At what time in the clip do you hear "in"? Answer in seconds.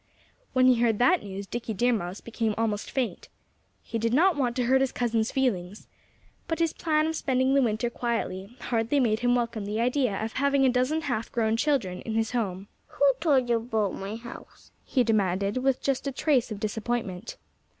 12.01-12.15